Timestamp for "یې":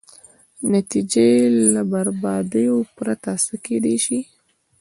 1.33-1.41